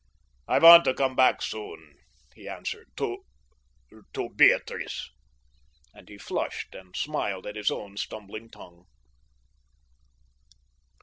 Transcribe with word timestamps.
"I 0.47 0.57
want 0.57 0.83
to 0.85 0.95
come 0.95 1.15
back 1.15 1.43
soon," 1.43 1.93
he 2.33 2.47
answered, 2.49 2.89
"to—to 2.97 4.29
Beatrice," 4.35 5.11
and 5.93 6.09
he 6.09 6.17
flushed 6.17 6.73
and 6.73 6.95
smiled 6.95 7.45
at 7.45 7.55
his 7.55 7.69
own 7.69 7.97
stumbling 7.97 8.49
tongue. 8.49 8.87